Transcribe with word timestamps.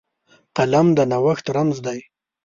قلم 0.57 0.87
د 0.97 0.99
نوښت 1.11 1.45
رمز 1.55 1.77
دی 1.85 1.99